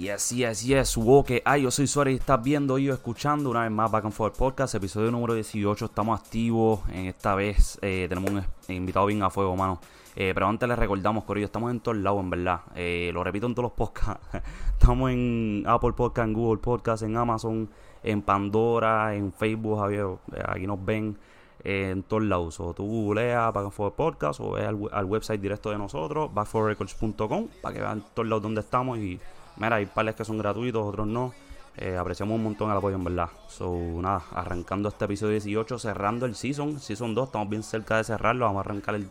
[0.00, 3.64] Yes, yes, yes, wow, que ay, yo soy Suárez y estás viendo y escuchando una
[3.64, 8.06] vez más Back and Forth Podcast, episodio número 18, estamos activos, en esta vez eh,
[8.08, 9.78] tenemos un invitado bien a fuego, mano.
[10.16, 12.60] Eh, pero antes les recordamos, Corillo, estamos en todos lados, en verdad.
[12.76, 14.26] Eh, lo repito en todos los podcasts.
[14.72, 17.68] estamos en Apple Podcast, en Google Podcast, en Amazon,
[18.02, 20.06] en Pandora, en Facebook, Javier,
[20.48, 21.18] aquí nos ven
[21.62, 22.58] en todos lados.
[22.58, 26.32] O tú googleas Back and Forth Podcast o ve al, al, website directo de nosotros,
[26.32, 29.20] backforrecords.com, para que vean todos lados donde estamos y
[29.56, 31.32] Mira, hay pares que son gratuitos, otros no.
[31.76, 33.28] Eh, apreciamos un montón el apoyo, en verdad.
[33.48, 38.04] So, nada, arrancando este episodio 18, cerrando el season, season 2, estamos bien cerca de
[38.04, 38.44] cerrarlo.
[38.46, 39.08] Vamos a arrancar el,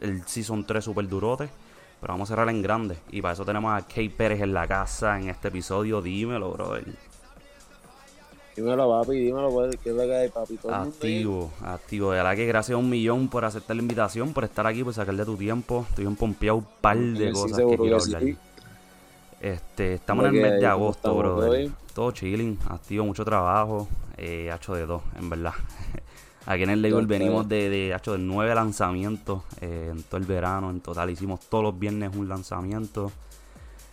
[0.00, 1.48] el season 3 super durote.
[2.00, 2.96] Pero vamos a cerrar en grande.
[3.10, 6.00] Y para eso tenemos a Kay Pérez en la casa en este episodio.
[6.00, 6.84] Dímelo, brother.
[8.56, 10.56] Dímelo, papi, dímelo, pues, ¿qué es lo que hay, papi?
[10.56, 12.10] ¿Todo activo, activo.
[12.10, 14.92] De verdad que gracias a un millón por aceptar la invitación, por estar aquí, por
[14.92, 15.86] sacarle tu tiempo.
[15.88, 18.22] Estoy un pompeado un par de cosas que quiero hablar.
[19.40, 21.40] Este, estamos en el mes de agosto, bro.
[21.94, 23.88] Todo chilling, activo, mucho trabajo,
[24.18, 25.54] eh, hecho de dos, en verdad.
[26.46, 30.26] Aquí en el label venimos de, de, hecho, de nueve lanzamientos eh, en todo el
[30.26, 30.70] verano.
[30.70, 33.10] En total hicimos todos los viernes un lanzamiento.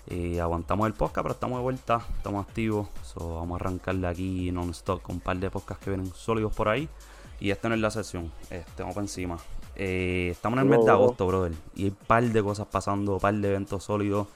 [0.10, 2.88] Y aguantamos el podcast, pero estamos de vuelta, estamos activos.
[3.04, 6.54] So, vamos a arrancar de aquí non-stop con un par de podcasts que vienen sólidos
[6.54, 6.88] por ahí.
[7.40, 9.38] Y esta no es la sesión, este, vamos para encima.
[9.76, 11.54] Eh, estamos en el mes de agosto, brother.
[11.76, 14.28] Y hay un par de cosas pasando, un par de eventos sólidos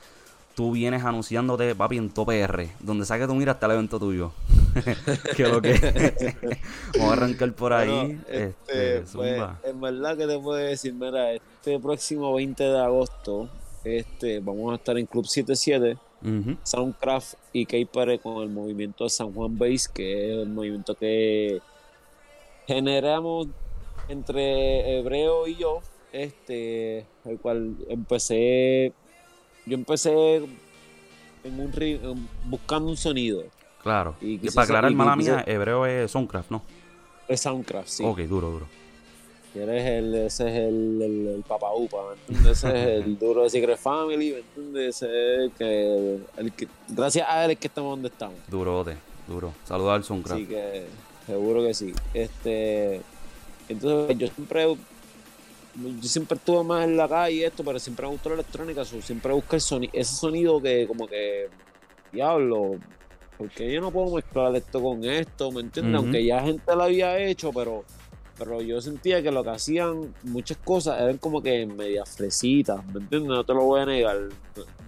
[0.62, 4.31] tú vienes anunciándote, papi, en Top R, donde saque tu mira hasta el evento tuyo.
[5.36, 5.73] que lo que.
[7.00, 8.22] Vamos a arrancar por ahí.
[8.28, 13.50] este, este pues, en verdad que te puedo decir, mira, este próximo 20 de agosto,
[13.84, 15.98] este, vamos a estar en Club 77,
[16.62, 21.59] Soundcraft y K-Pare con el movimiento de San Juan Base, que es el movimiento que
[22.68, 23.48] generamos
[24.09, 25.81] entre Hebreo y yo,
[26.12, 28.94] este, el cual empecé
[29.66, 30.38] yo empecé
[31.44, 33.44] en un buscando un sonido.
[33.81, 34.16] Claro.
[34.22, 36.62] Y, para aclarar, mala mía, hebreo es Soundcraft, ¿no?
[37.28, 38.03] Es Soundcraft, sí.
[38.03, 38.68] Ok, duro, duro.
[39.53, 42.63] Y eres el, ese es el, el, el Papa Upa, ¿me entiendes?
[42.63, 44.96] Ese es el duro de Secret Family, ¿me entiendes?
[44.96, 48.38] Ese es el que, el que, gracias a él es que estamos donde estamos.
[48.47, 48.96] Durote,
[49.28, 49.53] duro.
[49.66, 50.40] Saludos al Soundcraft.
[50.40, 50.86] Sí, que
[51.25, 51.94] seguro que sí.
[52.13, 53.02] Este,
[53.68, 54.78] entonces yo siempre
[55.76, 58.84] yo siempre estuve más en la calle y esto, pero siempre me gustó la electrónica,
[58.86, 61.50] siempre busqué el sonido, ese sonido que como que,
[62.12, 62.78] diablo,
[63.38, 65.96] porque yo no puedo mezclar esto con esto, ¿me entiendes?
[65.96, 67.84] Aunque ya gente lo había hecho, pero,
[68.38, 73.00] pero yo sentía que lo que hacían muchas cosas eran como que media fresitas, ¿me
[73.00, 73.30] entiendes?
[73.30, 74.30] No te lo voy a negar,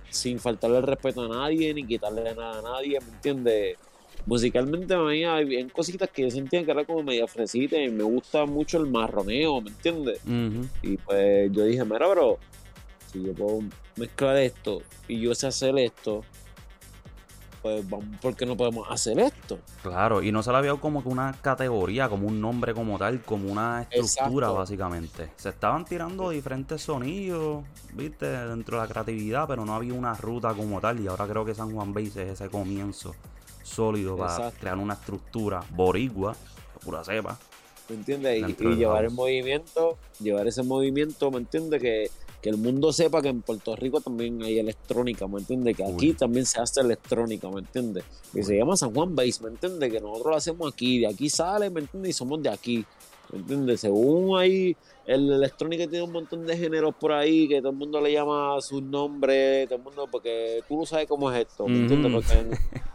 [0.10, 3.78] sin faltarle el respeto a nadie, ni quitarle nada a nadie, ¿me entiendes?
[4.26, 8.04] Musicalmente me hay bien cositas que yo sentía que era como media fresita y me
[8.04, 10.20] gusta mucho el marroneo, ¿me entiendes?
[10.82, 12.38] Y pues yo dije, mira, bro,
[13.12, 13.60] si yo puedo
[13.96, 16.24] mezclar esto y yo sé hacer esto,
[17.62, 19.60] pues vamos, ¿por qué no podemos hacer esto?
[19.82, 23.22] Claro, y no se la había como que una categoría, como un nombre como tal,
[23.22, 25.32] como una estructura básicamente.
[25.38, 27.64] Se estaban tirando diferentes sonidos,
[27.94, 31.46] viste, dentro de la creatividad, pero no había una ruta como tal y ahora creo
[31.46, 33.16] que San Juan Base es ese comienzo
[33.63, 36.35] sólido para crear una estructura boricua,
[36.84, 37.40] pura cepa.
[37.90, 38.44] ¿Me entiendes?
[38.47, 41.81] Y, llevar el movimiento, llevar ese movimiento, ¿me entiendes?
[41.81, 42.09] Que,
[42.44, 45.78] el mundo sepa que en Puerto Rico también hay electrónica, ¿me entiendes?
[45.78, 48.03] Que aquí también se hace electrónica, ¿me entiendes?
[48.34, 49.90] Que se llama San Juan Base, ¿me entiendes?
[49.90, 52.09] Que nosotros lo hacemos aquí, de aquí sale, ¿me entiendes?
[52.09, 52.85] Y somos de aquí,
[53.31, 53.80] ¿me entiendes?
[53.80, 54.75] Según ahí,
[55.06, 58.59] el electrónica tiene un montón de géneros por ahí, que todo el mundo le llama
[58.59, 62.12] sus nombres, todo el mundo, porque tú no sabes cómo es esto, ¿me entiendes?
[62.12, 62.57] Porque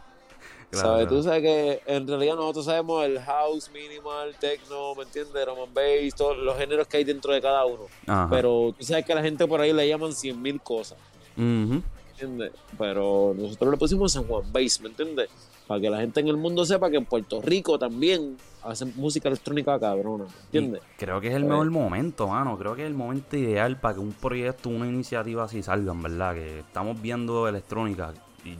[0.71, 1.07] ¿Sabes?
[1.07, 5.45] Tú sabes que en realidad nosotros sabemos el house, minimal, techno, ¿me entiendes?
[5.45, 7.85] Roman bass, todos los géneros que hay dentro de cada uno.
[8.29, 10.97] Pero tú sabes que la gente por ahí le llaman cien mil cosas.
[11.35, 11.81] ¿Me
[12.11, 12.51] entiendes?
[12.77, 15.29] Pero nosotros le pusimos San Juan Bass, ¿me entiendes?
[15.65, 19.29] Para que la gente en el mundo sepa que en Puerto Rico también hacen música
[19.29, 20.81] electrónica cabrona, ¿me entiendes?
[20.97, 22.57] creo que es el mejor momento, mano.
[22.57, 26.33] Creo que es el momento ideal para que un proyecto, una iniciativa así salgan, ¿verdad?
[26.33, 28.13] Que estamos viendo electrónica
[28.43, 28.57] y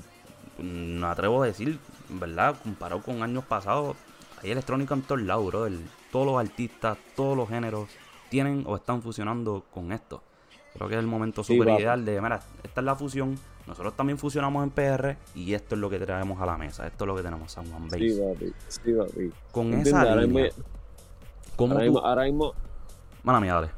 [0.62, 1.80] me atrevo a decir,
[2.10, 2.56] ¿verdad?
[2.62, 3.96] Comparado con años pasados,
[4.42, 5.68] hay electrónica en todos lados, bro.
[6.12, 7.90] todos los artistas, todos los géneros
[8.30, 10.24] tienen o están fusionando con esto.
[10.74, 13.38] Creo que es el momento súper ideal de, mira, esta es la fusión.
[13.68, 16.88] Nosotros también fusionamos en PR y esto es lo que traemos a la mesa.
[16.88, 18.10] Esto es lo que tenemos San Juan Base.
[18.10, 18.54] Sí, papi.
[18.68, 19.32] Sí, papi.
[19.52, 20.50] Con esa línea,
[21.56, 22.54] ¿cómo ahora, mismo, ahora mismo...
[23.24, 23.70] Mala mía, dale.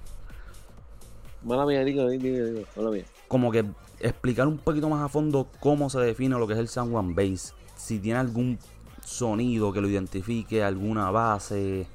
[1.44, 3.06] Mala mía, digo, digo, digo, mala mía.
[3.28, 3.66] Como que
[4.00, 7.16] explicar un poquito más a fondo cómo se define lo que es el San Juan
[7.16, 8.60] Base si tiene algún
[9.04, 11.88] sonido que lo identifique, alguna base,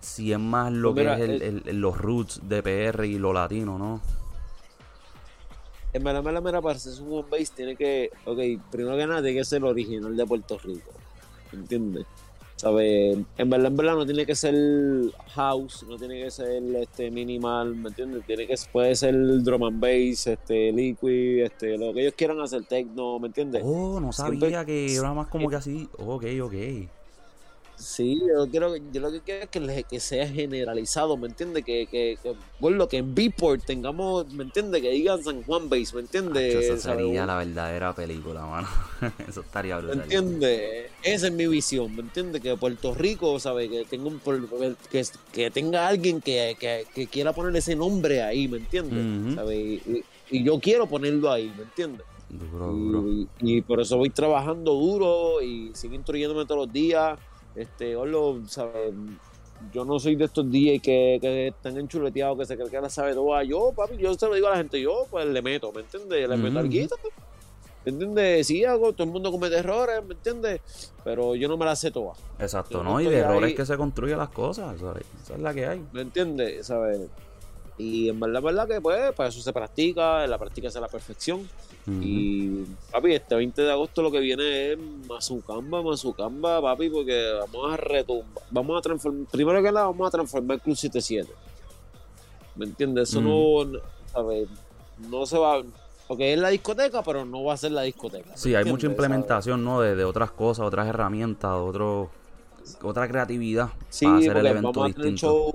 [0.00, 3.78] si es más lo pues que es el, los roots de PR y lo latino,
[3.78, 4.00] ¿no?
[5.92, 8.38] en verdad, en verdad, para hacer un home base tiene que, ok,
[8.70, 10.90] primero que nada tiene que ser original de Puerto Rico,
[11.52, 12.04] ¿entiendes?
[12.56, 13.18] ¿Sabes?
[13.36, 14.54] En verdad, en verdad no tiene que ser
[15.34, 18.24] house, no tiene que ser este minimal, ¿me entiendes?
[18.24, 22.64] Tiene que puede ser drum and bass, este liquid, este lo que ellos quieran hacer
[22.64, 23.62] techno, ¿me entiendes?
[23.64, 25.88] Oh, no sabía que era más como que así.
[25.98, 26.54] Ok, ok.
[27.76, 31.62] Sí, yo quiero, yo lo que quiero es que, que sea generalizado, ¿me entiendes?
[31.62, 34.80] Que, que, que, que en Beatport tengamos, ¿me entiendes?
[34.80, 36.54] Que digan San Juan Base, ¿me entiendes?
[36.54, 38.68] Eso sería la verdadera película, mano.
[39.28, 39.98] eso estaría brutal.
[39.98, 40.90] ¿Me entiendes?
[41.02, 42.40] Esa es mi visión, ¿me entiendes?
[42.40, 43.68] Que Puerto Rico, ¿sabes?
[43.68, 44.20] Que tenga, un,
[44.90, 49.34] que, que tenga alguien que, que, quiera poner ese nombre ahí, ¿me entiendes?
[49.34, 49.82] ¿Sabes?
[50.30, 52.06] Y, yo quiero ponerlo ahí, ¿me entiendes?
[52.30, 53.28] Duro, duro.
[53.40, 57.18] Y, por eso voy trabajando duro y sigo instruyéndome todos los días
[57.56, 58.92] este, Olo, ¿sabes?
[59.72, 62.90] Yo no soy de estos DJs que, que están enchuleteados, que se creen que la
[62.90, 63.42] sabe todo.
[63.42, 66.28] Yo, papi, yo se lo digo a la gente, yo pues le meto, ¿me entiendes?
[66.28, 66.96] Le meto al guito.
[67.86, 68.46] ¿Me entiendes?
[68.48, 70.60] Sí, hago, todo el mundo comete errores, ¿me entiendes?
[71.04, 72.14] Pero yo no me la sé toda.
[72.38, 73.00] Exacto, ¿no?
[73.00, 75.04] Y de errores que se construyen las cosas, ¿sabes?
[75.22, 75.86] Esa es la que hay.
[75.92, 76.66] ¿Me entiendes?
[76.66, 77.02] ¿Sabes?
[77.78, 81.48] Y en verdad, verdad que pues, para eso se practica, la práctica es la perfección.
[81.88, 84.78] Y papi, este 20 de agosto lo que viene es
[85.08, 90.10] Mazucamba, Mazucamba, papi, porque vamos a retumbar, vamos a transformar, primero que nada vamos a
[90.10, 91.30] transformar Club 77.
[92.56, 93.10] ¿Me entiendes?
[93.10, 93.78] Eso no,
[94.12, 94.48] ¿sabes?
[95.08, 95.62] No se va,
[96.08, 98.36] porque es la discoteca, pero no va a ser la discoteca.
[98.36, 99.80] Sí, hay mucha implementación, ¿no?
[99.80, 102.10] De, de, otras cosas, otras herramientas, otro,
[102.82, 105.52] otra creatividad sí, para hacer el evento vamos a distinto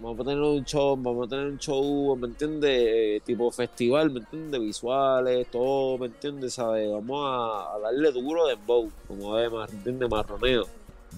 [0.00, 2.70] vamos a tener un show, vamos a tener un show, ¿me entiendes?
[2.70, 4.60] Eh, tipo festival, ¿me entiendes?
[4.60, 6.54] Visuales, todo, ¿me entiendes?
[6.54, 6.90] ¿Sabes?
[6.90, 10.08] Vamos a, darle duro de bow, como es, ¿me entiendes?
[10.08, 10.66] Marroneo.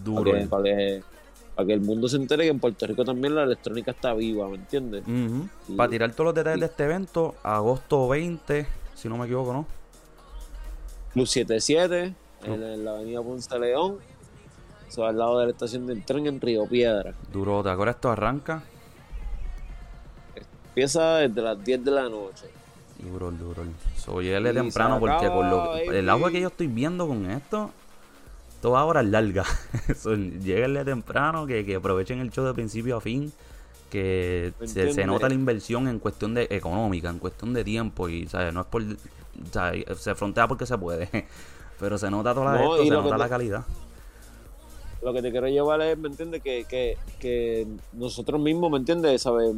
[0.03, 0.33] Duro.
[0.49, 1.03] Para que,
[1.55, 4.49] para, que, el mundo se entere que en Puerto Rico también la electrónica está viva,
[4.49, 5.03] ¿me entiendes?
[5.77, 9.67] para tirar todos los detalles de este evento, agosto 20, si no me equivoco, ¿no?
[11.13, 13.99] Club 77, en, la avenida Ponce León.
[14.89, 17.15] Eso al lado de la estación del tren en Río Piedra.
[17.33, 18.65] Duro, ¿te acuerdas esto arranca?
[20.71, 22.47] Empieza desde las 10 de la noche.
[22.99, 23.65] Duro, duro.
[23.97, 27.71] So, de temprano porque con lo, el agua que yo estoy viendo con esto,
[28.61, 29.45] toda hora larga.
[29.97, 33.33] so, de temprano, que, que, aprovechen el show de principio a fin.
[33.91, 38.09] Que se, nota la inversión en cuestión de económica, en cuestión de tiempo.
[38.09, 38.55] Y ¿sabes?
[38.55, 38.85] no es por.
[39.97, 41.09] Se frontea porque se puede.
[41.81, 43.65] Pero se nota toda la, se nota la calidad
[45.03, 46.43] lo que te quiero llevar es, ¿me entiendes?
[46.43, 49.23] Que, que, que nosotros mismos, ¿me entiendes?
[49.23, 49.55] ¿Sabes?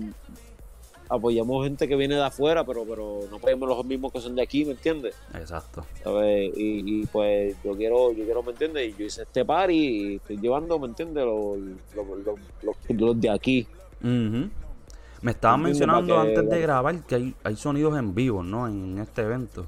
[1.08, 4.43] Apoyamos gente que viene de afuera, pero, pero no apoyamos los mismos que son de
[4.43, 5.14] aquí, ¿me entiendes?
[5.34, 5.84] Exacto.
[6.02, 6.52] ¿Sabes?
[6.56, 8.88] Y, pues yo quiero, yo quiero, ¿me entiendes?
[8.88, 11.25] Y yo hice este party y estoy llevando, ¿me entiendes?
[11.25, 11.58] Los,
[11.94, 13.66] los, los, de aquí.
[14.00, 18.66] Me estaban mencionando antes de grabar que hay, hay sonidos en vivo, ¿no?
[18.66, 19.66] En este evento.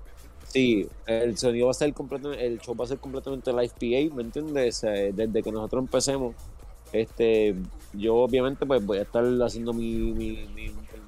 [0.48, 4.14] Sí, el sonido va a ser completamente, el show va a ser completamente live PA,
[4.14, 4.82] ¿me entiendes?
[4.82, 6.37] Desde que nosotros empecemos,
[6.92, 7.56] este,
[7.92, 10.46] yo obviamente pues voy a estar haciendo mi, mi,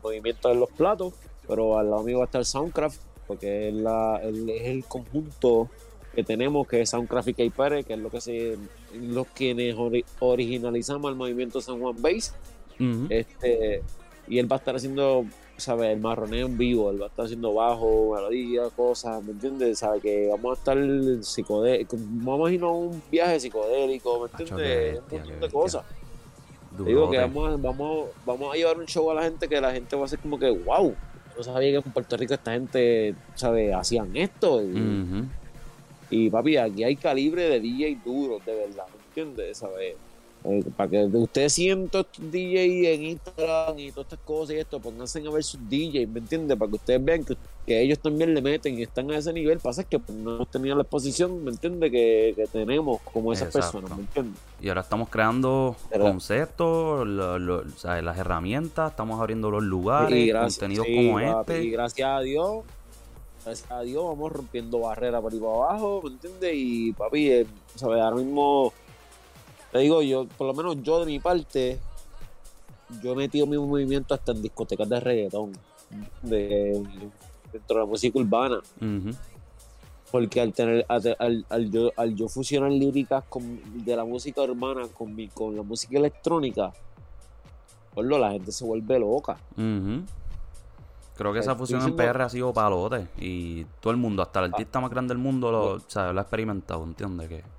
[0.06, 1.14] movimiento de los platos,
[1.47, 5.69] pero al lado mío va a estar Soundcraft, porque es, la, el, es el conjunto
[6.14, 8.56] que tenemos, que es Soundcraft y K que es lo que se,
[8.94, 9.76] los quienes
[10.20, 12.32] originalizamos el movimiento San Juan Base.
[13.08, 13.82] Este,
[14.29, 15.25] y él va a estar haciendo
[15.56, 15.93] ¿sabes?
[15.93, 19.79] El marroneo en vivo, él va a estar haciendo bajo, melodía, cosas, ¿me entiendes?
[19.79, 20.03] ¿Sabes?
[20.03, 25.01] Que vamos a estar psicodélico, vamos a irnos a un viaje psicodélico, ¿me entiendes?
[25.10, 25.84] un montón de cosas.
[26.85, 29.73] Digo que vamos a, vamos, vamos a llevar un show a la gente que la
[29.73, 30.95] gente va a ser como que, wow,
[31.37, 33.75] no sabía que en Puerto Rico esta gente, ¿sabes?
[33.75, 34.63] Hacían esto.
[34.63, 35.25] Y,
[36.11, 39.59] y papi, aquí hay calibre de DJ duros, de verdad, ¿me entiendes?
[39.59, 39.97] ¿Sabes?
[40.48, 44.58] Eh, para que ustedes sigan todos estos DJs en Instagram y todas estas cosas y
[44.60, 46.56] esto, pónganse a ver sus DJs, ¿me entiendes?
[46.56, 47.36] Para que ustedes vean que,
[47.67, 49.58] ellos también le meten y están a ese nivel.
[49.58, 51.91] Pasa que pues, no hemos tenido la exposición, ¿me entiendes?
[51.91, 54.41] Que, tenemos como esas personas, ¿me entiendes?
[54.60, 61.65] Y ahora estamos creando conceptos, las herramientas, estamos abriendo los lugares, contenidos como este.
[61.65, 62.65] Y gracias a Dios,
[63.44, 66.53] gracias a Dios vamos rompiendo barreras por ahí para abajo, ¿me entiendes?
[66.55, 68.00] Y papi, eh, ¿sabes?
[68.00, 68.72] Ahora mismo
[69.73, 71.79] te digo, yo, por lo menos yo de mi parte,
[73.03, 75.53] yo he metido mi movimiento hasta en discotecas de reggaetón,
[76.23, 76.82] de,
[77.53, 78.61] dentro de la música urbana.
[80.11, 83.25] Porque al tener, al, yo, al yo fusionar líricas
[83.85, 86.73] de la música urbana con, mi, con la música electrónica,
[87.93, 89.37] pues la gente se vuelve loca.
[91.17, 94.53] Creo que esa fusión en PR ha sido palote y todo el mundo, hasta el
[94.53, 96.13] artista más grande del mundo, lo, ah.
[96.13, 97.29] lo ha experimentado, ¿entiendes?
[97.29, 97.56] Que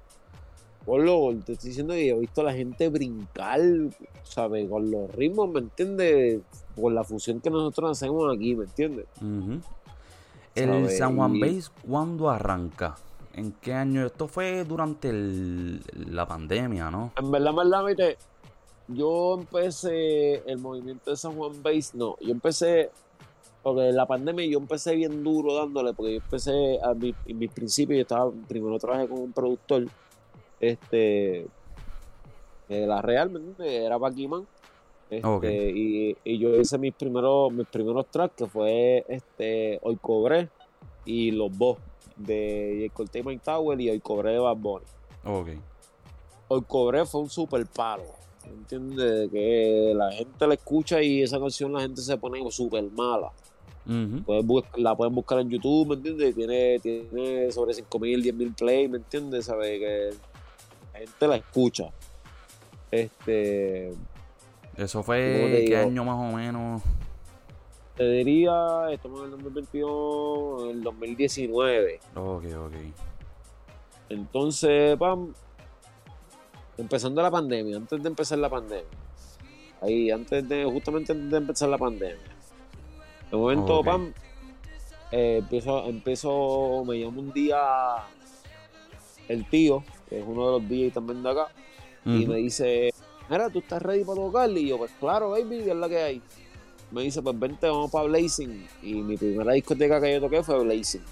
[0.95, 3.59] lo te estoy diciendo que he visto a la gente brincar,
[4.23, 4.69] ¿sabes?
[4.69, 6.41] Con los ritmos, ¿me entiendes?
[6.79, 9.05] Con la fusión que nosotros hacemos aquí, ¿me entiendes?
[10.55, 12.95] El San Juan Base, ¿cuándo arranca?
[13.33, 14.05] ¿En qué año?
[14.05, 17.11] Esto fue durante la pandemia, ¿no?
[17.17, 18.17] En verdad, en verdad,
[18.87, 22.89] yo empecé el movimiento de San Juan Base, no, yo empecé,
[23.61, 27.51] porque la pandemia yo empecé bien duro dándole, porque yo empecé, a mi, en mis
[27.51, 29.85] principios, yo estaba, primero trabajé con un productor,
[30.59, 31.47] este,
[32.67, 34.45] de la Real, ¿me Era Paquiman.
[35.09, 40.49] Este, y, y, yo hice mis primeros, mis primeros tracks, que fue este, Hoy Cobré
[41.05, 41.77] y Los Boss
[42.17, 43.21] de J.
[43.41, 44.85] Tower y Hoy Cobré de Bad Bunny.
[46.49, 48.03] Hoy Cobré fue un super paro.
[48.45, 49.29] ¿Entiendes?
[49.31, 53.31] Que la gente la escucha y esa canción la gente se pone súper mala.
[53.85, 56.35] la pueden buscar en YouTube, ¿me entiendes?
[56.35, 59.45] Tiene, tiene sobre 5.000, 10.000 plays, ¿me entiendes?
[59.45, 60.09] Sabe que
[60.97, 61.91] gente la escucha.
[62.91, 63.93] Este.
[64.75, 66.81] Eso fue qué año más o menos.
[67.95, 71.99] Te diría, estamos en el 2021, en el 2019.
[72.15, 72.73] Ok, ok.
[74.09, 75.33] Entonces, pam,
[76.77, 78.85] empezando la pandemia, antes de empezar la pandemia.
[79.81, 82.37] Ahí, antes de, justamente antes de empezar la pandemia.
[83.31, 84.13] De momento, pam,
[85.11, 87.57] eh, empiezo, empiezo, me llama un día
[89.27, 91.47] el tío, que es uno de los DJs también de acá,
[92.05, 92.89] y me dice,
[93.29, 94.49] mira, ¿tú estás ready para tocar?
[94.51, 96.21] Y yo, pues claro, baby, ¿qué es la que hay?
[96.91, 98.67] me dice, pues vente, vamos para Blazing.
[98.81, 101.03] Y mi primera discoteca que yo toqué fue Blazing.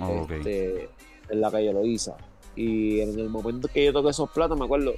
[0.00, 0.88] Oh, este,
[1.28, 2.16] En la calle Loiza.
[2.56, 4.94] Y en el momento que yo toqué esos platos, me acuerdo,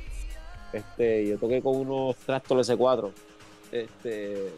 [0.73, 3.11] este, yo toqué con unos Tractor S4.
[3.71, 4.50] Este,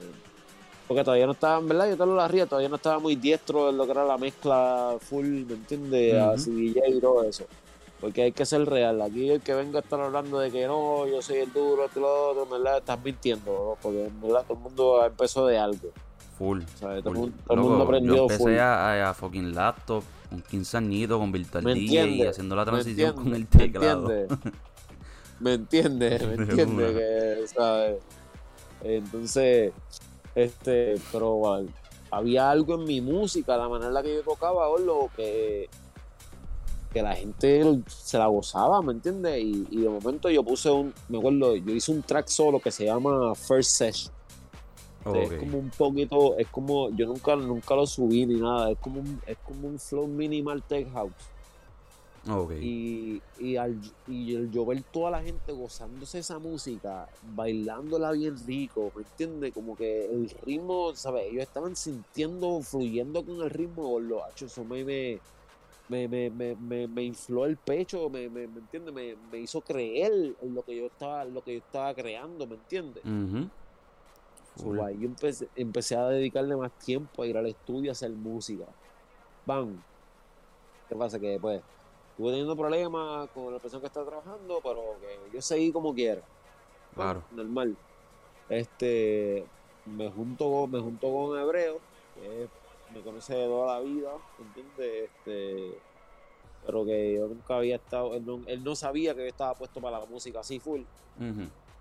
[0.87, 3.17] porque todavía no estaba, en verdad, yo te lo la ría, todavía no estaba muy
[3.17, 6.15] diestro en lo que era la mezcla full, ¿me entiendes?
[6.15, 7.45] Así DJ y todo eso.
[8.01, 9.01] Porque hay que ser real.
[9.01, 12.01] Aquí el que venga a estar hablando de que no, yo soy el duro, esto
[12.01, 12.79] lo otro, ¿verdad?
[12.79, 15.93] Estás mintiendo, Porque en verdad todo el mundo empezó de algo.
[16.37, 16.63] Full.
[16.79, 18.59] Todo, El mundo, aprendió yo empecé full.
[18.59, 23.35] A, a, fucking laptop, un 15 añitos con Virtual DJ y haciendo la transición con
[23.35, 24.09] el teclado.
[25.41, 26.27] ¿Me entiendes?
[26.27, 27.51] ¿Me entiendes?
[27.51, 27.97] ¿sabes?
[28.83, 29.73] Entonces,
[30.35, 31.65] este, pero
[32.11, 35.69] había algo en mi música, la manera en la que yo tocaba, o lo que
[36.97, 39.39] que la gente se la gozaba, ¿me entiendes?
[39.39, 42.87] Y, de momento yo puse un, me acuerdo, yo hice un track solo que se
[42.87, 44.15] llama First Session.
[45.15, 49.01] Es como un poquito, es como, yo nunca, nunca lo subí ni nada, es como
[49.01, 51.13] un, es como un flow minimal tech house.
[52.61, 58.37] Y, y, al, y el yo ver toda la gente gozándose esa música, bailándola bien
[58.47, 59.53] rico, ¿me entiendes?
[59.53, 61.27] Como que el ritmo, ¿sabes?
[61.31, 65.21] Ellos estaban sintiendo, fluyendo con el ritmo, los hachos, eso me,
[65.89, 70.35] me, me, me, me, infló el pecho, me, me, me entiende, me, me, hizo creer
[70.41, 73.03] en lo que yo estaba, lo que yo estaba creando, ¿me entiendes?
[73.05, 78.65] yo empecé, empecé a dedicarle más tiempo a ir al estudio a hacer música.
[79.45, 79.83] Bam.
[80.89, 81.21] ¿Qué pasa?
[81.21, 85.43] Que después pues, estuve teniendo problemas con la persona que estaba trabajando, pero que yo
[85.43, 86.23] seguí como quiera.
[86.95, 87.23] Claro.
[87.33, 87.77] Normal.
[88.49, 89.45] Este,
[89.85, 91.79] me junto, me junto con Hebreo,
[92.15, 92.51] que es
[92.95, 95.11] me conoce de toda la vida, ¿entiendes?
[95.11, 95.79] Este,
[96.65, 100.07] pero que yo nunca había estado, él no, sabía que yo estaba puesto para la
[100.07, 100.83] música así full.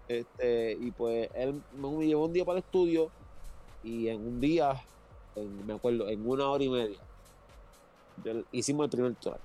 [0.07, 3.09] este, y pues él me llevó un día para el estudio
[3.83, 4.81] y en un día,
[5.65, 6.99] me acuerdo, en una hora y media,
[8.51, 9.39] hicimos el primer track.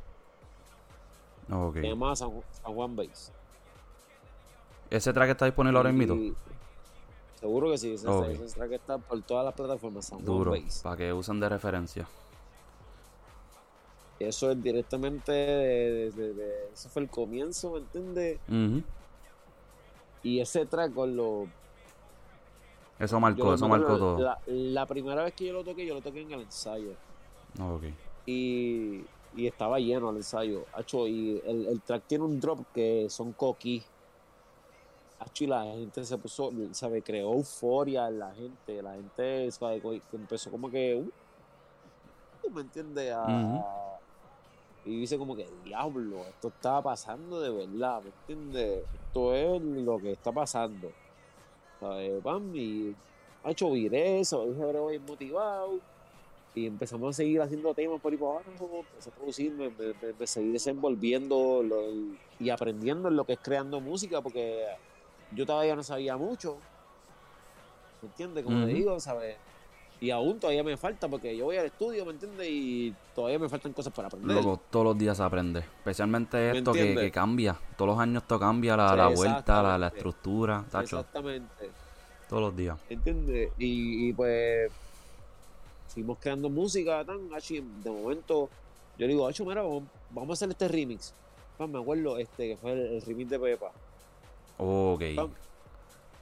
[1.51, 1.83] Okay.
[1.83, 2.31] Se llamaba San,
[2.63, 3.33] Juan Base.
[4.89, 6.17] ¿Ese track está disponible ahora en mito?
[7.41, 8.37] Seguro que sí, ese, okay.
[8.69, 10.13] que está por todas las plataformas.
[10.23, 12.07] Duro, para que usen de referencia.
[14.19, 18.39] Eso es directamente, de, eso fue el comienzo, ¿me entiendes?
[20.23, 21.49] Y ese track con lo...
[22.99, 24.37] Eso marcó, eso marcó todo.
[24.47, 26.93] La, primera vez que yo lo toqué, yo lo toqué en el ensayo.
[27.59, 27.95] Okay.
[28.27, 29.03] Y,
[29.35, 30.67] y estaba lleno el ensayo.
[31.07, 33.83] y el, el track tiene un drop que son coquis
[35.41, 37.03] y la gente se puso, ¿sabe?
[37.03, 38.83] Creó euforia en la gente.
[38.83, 40.03] La gente, ¿sabe?
[40.13, 43.15] Empezó como que, uh, ¿me entiendes?
[44.85, 48.85] Y dice como que, diablo, esto está pasando de verdad, ¿me entiendes?
[49.07, 50.91] Esto es lo que está pasando.
[51.79, 52.23] ¿Sabes?
[52.23, 52.95] Pam, y
[53.43, 55.81] ha hecho viré eso, dije, motivado.
[56.55, 60.27] Y empezamos a seguir haciendo temas por ahí por abajo, empecé a producir, me, me,
[60.27, 61.63] seguí desenvolviendo
[62.41, 64.67] y aprendiendo en lo que es creando música, porque
[65.35, 66.59] yo todavía no sabía mucho.
[68.03, 68.45] ¿Me entiendes?
[68.45, 69.37] Como te digo, ¿sabes?
[70.01, 72.49] Y aún todavía me falta porque yo voy al estudio, ¿me entiendes?
[72.49, 74.33] Y todavía me faltan cosas para aprender.
[74.33, 75.61] Luego, todos los días se aprende.
[75.61, 77.59] Especialmente esto que, cambia.
[77.77, 80.65] Todos los años esto cambia, la, la vuelta, la, la, estructura.
[80.73, 81.71] Exactamente.
[82.31, 82.79] Todos los días.
[82.89, 83.53] ¿Entiendes?
[83.59, 84.73] Y, y, pues
[85.89, 88.49] fuimos creando música, tan, de momento,
[88.97, 91.13] yo digo, Hacho, mira, vamos, a hacer este remix.
[91.59, 93.73] me acuerdo, este, que fue el, remix de Pepa.
[94.63, 95.03] Ok.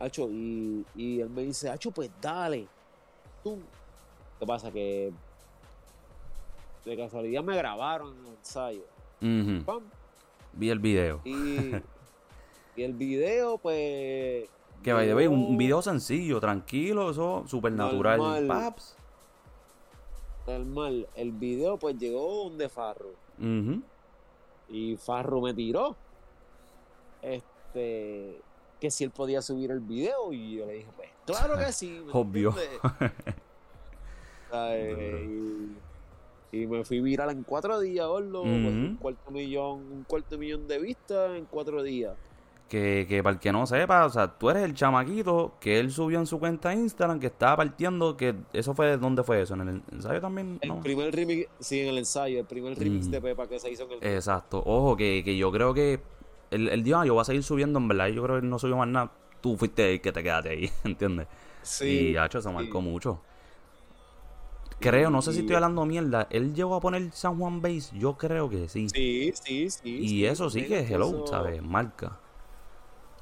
[0.00, 2.68] Hacho, y, y él me dice, Hacho, pues dale.
[3.42, 3.58] Tú.
[4.38, 4.70] ¿Qué pasa?
[4.70, 5.12] Que
[6.84, 8.84] de casualidad me grabaron en el ensayo.
[10.52, 11.20] Vi el video.
[11.24, 11.72] Y,
[12.76, 14.48] y el video, pues
[14.82, 18.46] que vaya, un, un video sencillo, tranquilo, eso, súper natural.
[18.46, 18.96] Paps.
[20.46, 21.08] Normal.
[21.16, 23.10] El video, pues llegó un de Farro.
[24.68, 25.96] Y Farro me tiró.
[27.20, 27.47] Este.
[27.72, 30.32] Que si él podía subir el video.
[30.32, 32.02] Y yo le dije, pues, claro que sí.
[32.12, 32.54] Obvio.
[36.52, 38.42] y, me fui viral en cuatro días, gordo.
[38.42, 42.14] un cuarto millón, un cuarto millón de vistas en cuatro días.
[42.68, 45.90] Que, que, para el que no sepa, o sea, tú eres el chamaquito que él
[45.90, 49.54] subió en su cuenta Instagram que estaba partiendo, que eso fue, ¿dónde fue eso?
[49.54, 50.58] ¿En el ensayo también?
[50.60, 53.10] El primer remix, sí, en el ensayo, el primer remix mm.
[53.10, 54.14] de Pepa que se hizo en el...
[54.14, 55.98] Exacto, ojo, que, que yo creo que
[56.50, 58.76] el, el día, yo voy a seguir subiendo, en verdad, yo creo que no subió
[58.76, 61.26] más nada, tú fuiste el que te quedaste ahí, ¿entiendes?
[61.62, 62.10] Sí.
[62.12, 63.20] Y, hecho, se marcó mucho.
[64.80, 66.28] Creo, no sé si estoy hablando mierda.
[66.30, 68.88] Él llegó a poner San Juan Base, yo creo que sí.
[68.88, 69.98] Sí, sí, sí.
[69.98, 71.60] Y eso sí que es hello, ¿sabes?
[71.62, 72.16] Marca.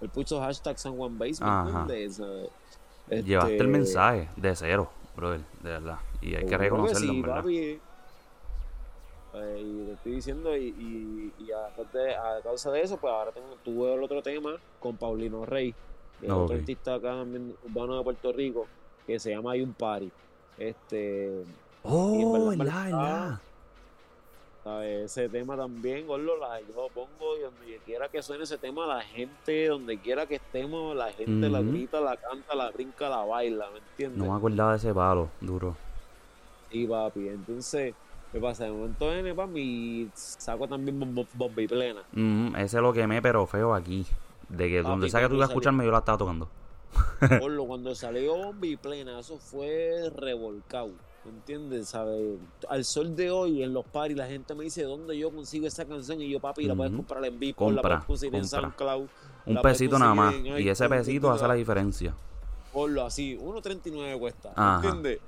[0.03, 1.43] Él puso hashtag San Juan Base,
[1.89, 5.99] este, Llevaste el mensaje de cero, brother, de verdad.
[6.21, 7.37] Y hay que reconocerlo, sí, ¿verdad?
[7.37, 7.81] Papi.
[9.37, 13.93] Pues, y te estoy diciendo, y, y, a, causa de eso, pues ahora tengo, tuve
[13.93, 15.75] el otro tema con Paulino Rey,
[16.19, 17.23] que es otro artista acá
[17.67, 18.67] urbano de Puerto Rico,
[19.07, 20.11] que se llama Hay un Party.
[20.57, 21.45] Este.
[21.83, 22.89] Oh, la,
[24.65, 24.83] la.
[24.83, 28.87] Ese tema también, Gordo, la, yo lo pongo y donde quiera que suene ese tema,
[28.87, 33.23] la gente, donde quiera que estemos, la gente la grita, la canta, la brinca, la
[33.23, 34.19] baila, ¿me entiendes?
[34.19, 35.77] No me acordaba de ese palo, duro.
[36.73, 37.95] Sí, papi, entonces,
[38.37, 38.65] ¿qué pasa?
[38.65, 42.03] De momento N, papi, saco también bomba y plena.
[42.59, 44.05] ese lo quemé, pero feo aquí.
[44.51, 46.49] De que donde sea que tú ibas a escucharme, yo la estaba tocando.
[47.41, 50.91] Gordo, cuando salió bomba y plena, eso fue revolcado.
[51.25, 51.89] ¿Me entiendes?
[51.89, 52.39] ¿Sabes?
[52.69, 55.87] Al sol de hoy, en los paris, la gente me dice dónde yo consigo esa
[55.87, 59.09] canción y yo, papi, la puedes comprar en Bitcoin, la puedes conseguir en SoundCloud.
[59.47, 60.35] Un pesito nada más.
[60.59, 62.15] Y ese pesito hace la diferencia.
[62.71, 64.53] Ponlo así, 1.39 cuesta.
[64.55, 65.21] ¿Me entiendes?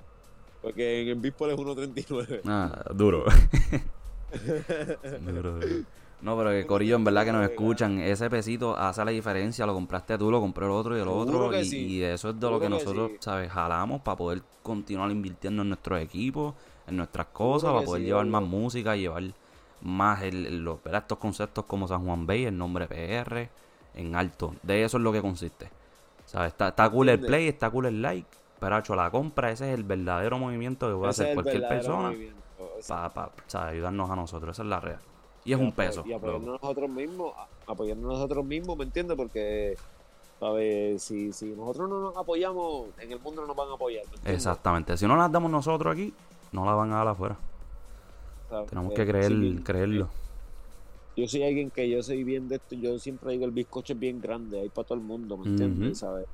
[0.63, 2.41] Porque en el Bitcoin es 1.39.
[2.47, 3.25] Ah, duro.
[5.27, 5.85] duro, duro.
[6.21, 9.75] No, pero que Corillo, en verdad que nos escuchan, ese pesito hace la diferencia, lo
[9.75, 12.69] compraste tú, lo compré el otro y el otro, y, eso es de lo que,
[12.69, 13.53] nosotros, ¿sabes?
[13.53, 16.55] Jalamos para poder continuar invirtiendo en nuestros equipos,
[16.89, 19.23] en nuestras cosas, para poder llevar más música, llevar
[19.81, 23.49] más el, los, estos conceptos como San Juan Bay, el nombre PR,
[23.95, 24.57] en alto.
[24.65, 25.71] De eso es lo que consiste.
[26.27, 26.53] ¿Sabes?
[26.53, 28.29] Está, está cool el play, está cool el like,
[28.61, 32.13] pero hecho la compra, ese es el verdadero movimiento que puede hacer cualquier persona
[32.87, 35.01] para, para ayudarnos a nosotros, esa es la real.
[35.45, 36.05] Y es un peso.
[36.07, 37.33] Y apoyarnos nosotros mismos,
[37.67, 39.17] apoyarnos nosotros mismos, ¿me entiendes?
[39.17, 39.77] Porque,
[40.41, 41.03] ¿sabes?
[41.03, 44.05] Si, si nosotros no nos apoyamos, en el mundo no nos van a apoyar.
[44.25, 44.97] Exactamente.
[44.97, 46.13] Si no las damos nosotros aquí,
[46.53, 47.37] no la van a dar afuera.
[48.69, 50.09] Tenemos que creer, creerlo.
[51.17, 53.99] Yo soy alguien que yo soy bien de esto, yo siempre digo el bizcocho es
[53.99, 55.99] bien grande, hay para todo el mundo, ¿me entiendes?
[55.99, 56.27] ¿Sabes?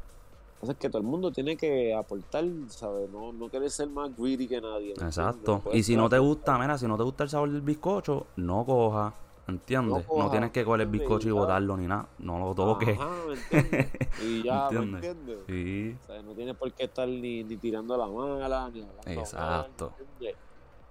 [0.64, 3.11] Entonces que todo el mundo tiene que aportar, ¿sabes?
[3.11, 4.92] No, no quiere ser más greedy que nadie.
[4.92, 5.62] Exacto.
[5.74, 8.64] y si no te gusta, mira, si no te gusta el sabor del bizcocho, no
[8.64, 9.12] coja.
[9.46, 10.07] ¿Entiendes?
[10.09, 12.09] No, tienes que coger el bizcocho y, botarlo ni nada.
[12.20, 12.98] No lo toques.
[12.98, 13.90] Ajá, ¿me entiendes?
[14.24, 15.38] Y ya, ¿me entiendes?
[15.46, 15.96] Sí.
[16.03, 19.92] O sea, no tienes por qué estar ni, ni tirando la mala, ni hablando Exacto.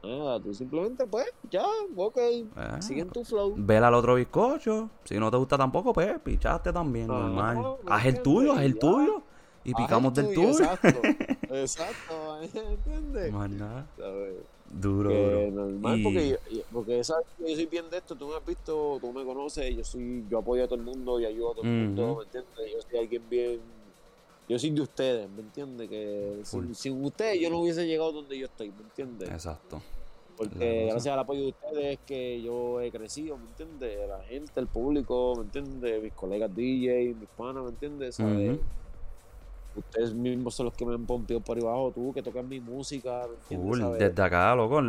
[0.04, 2.44] Nada, tú simplemente, pues, ya, ok, eh,
[2.80, 3.56] siguen tu flow.
[3.58, 4.90] Vela al otro bizcocho.
[5.04, 7.78] Si no te gusta tampoco, pues, pichaste también, normal.
[7.88, 9.24] Haz el tuyo, haz el tuyo
[9.64, 10.50] y picamos del tuyo.
[10.50, 10.88] Exacto,
[11.54, 13.32] exacto, ¿entiendes?
[13.32, 13.88] Más nada.
[14.70, 15.52] Duro, duro.
[15.52, 17.28] Normal, porque, yo, porque ¿sabes?
[17.40, 20.40] yo soy bien de esto, tú me has visto, tú me conoces, yo soy, yo
[20.40, 22.74] apoyo a todo el mundo y ayudo a todo el mundo, ¿me entiendes?
[22.74, 23.60] Yo soy alguien bien,
[24.50, 25.90] yo soy de ustedes, ¿me entiendes?
[25.90, 29.30] Que sin, sin, ustedes yo no hubiese llegado donde yo estoy, ¿me entiendes?
[29.30, 29.82] Exacto.
[30.36, 34.10] Porque gracias al apoyo de ustedes es que yo he crecido, ¿me entiendes?
[34.10, 36.02] La gente, el público, ¿me entiendes?
[36.02, 38.16] Mis colegas DJ, mis panas, ¿me entiendes?
[38.16, 38.58] ¿Sabes?
[39.76, 42.60] Ustedes mismos son los que me han pompeado por ahí abajo, tú que tocas mi
[42.60, 43.28] música.
[43.50, 44.82] desde acá, loco,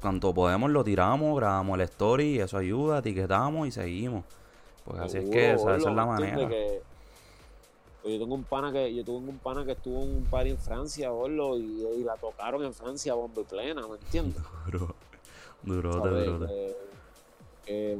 [0.00, 4.24] cuando podemos lo tiramos, grabamos el story, y eso ayuda, etiquetamos y seguimos.
[4.84, 6.48] Pues así es que esa, es la manera.
[8.02, 10.50] Pues yo tengo un pana que yo tuve un pana que estuvo en un party
[10.50, 14.42] en Francia, boludo, y, la tocaron en Francia bomba y plena, ¿me entiendes?
[15.64, 16.46] Duro, duro, duro.
[16.46, 16.76] Que,
[17.66, 17.96] que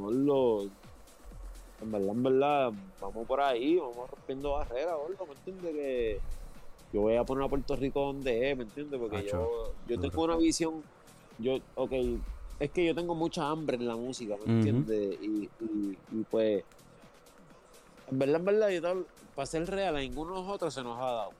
[1.81, 5.73] en verdad, en verdad, vamos por ahí, vamos rompiendo barreras, ¿me entiendes?
[5.73, 6.19] Que,
[6.91, 8.99] yo voy a poner a Puerto Rico donde es, ¿me entiendes?
[8.99, 10.83] Porque yo, yo tengo una visión,
[11.37, 11.91] yo, ok,
[12.59, 15.17] es que yo tengo mucha hambre en la música, ¿me entiendes?
[15.21, 16.63] Y, y, pues,
[18.09, 19.03] en verdad, en verdad, yo,
[19.35, 21.31] para ser real, a ninguno de nosotros se nos ha dado.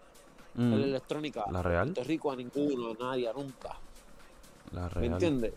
[0.56, 1.45] La electrónica.
[1.52, 1.93] La real.
[1.93, 3.78] Puerto Rico a ninguno, a nadie, nunca.
[4.71, 5.02] La real.
[5.02, 5.54] ¿Me entiendes?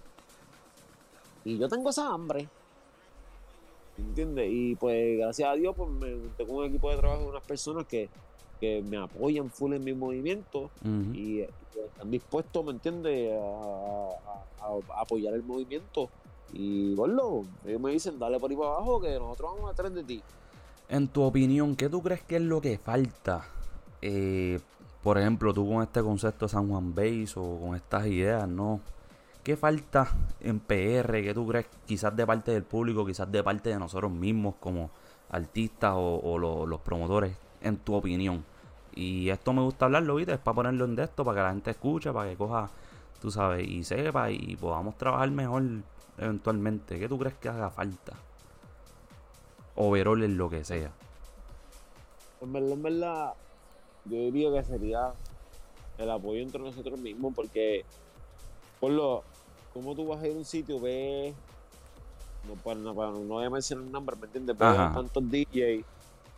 [1.45, 2.49] Y yo tengo esa hambre.
[3.97, 4.49] ¿Me entiendes?
[4.51, 7.87] Y pues gracias a Dios, pues me tengo un equipo de trabajo de unas personas
[7.87, 8.09] que,
[8.61, 10.71] me apoyan full en mi movimiento
[11.13, 16.09] y, están dispuestos, ¿me entiendes?, a, apoyar el movimiento.
[16.53, 19.93] Y bueno, ellos me dicen, dale por ahí para abajo que nosotros vamos a traer
[19.93, 20.23] de ti.
[20.89, 23.49] En tu opinión, ¿qué tú crees que es lo que falta?
[24.01, 24.61] Eh,
[25.03, 28.81] por ejemplo, tú con este concepto de San Juan Base o con estas ideas, ¿no?
[29.43, 30.09] ¿Qué falta
[30.41, 34.13] en PR que tú crees quizás de parte del público, quizás de parte de nosotros
[34.13, 34.91] mismos como
[35.31, 38.45] artistas o, los promotores, en tu opinión?
[38.95, 40.35] Y esto me gusta hablarlo, ¿viste?
[40.35, 42.71] Es para ponerlo en esto, para que la gente escuche, para que coja,
[43.21, 45.65] tú sabes, y sepa y podamos trabajar mejor
[46.19, 47.01] eventualmente.
[47.01, 48.13] ¿Qué tú crees que haga falta?
[49.75, 50.93] Overall en lo que sea.
[52.41, 53.35] En verdad, en verdad,
[54.05, 55.13] yo diría que sería
[55.99, 57.85] el apoyo entre nosotros mismos, porque
[58.79, 59.25] por lo,
[59.73, 61.35] como tú vas a ir a un sitio, ves,
[62.47, 64.57] no, para, no, no voy a mencionar el nombre, ¿me entiendes?
[64.57, 65.85] Ves tantos DJs,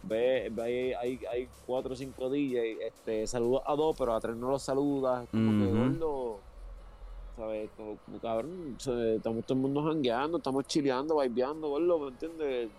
[0.03, 4.37] ves, ve, hay, hay cuatro o cinco DJs, este, saludas a dos, pero a tres
[4.37, 6.39] no los saludas, como que gordo,
[7.37, 7.71] ¿sabes?
[7.77, 12.71] Como, cabrón, estamos todo el mundo jangueando, estamos chileando, vibeando, gordo, ¿me entiendes?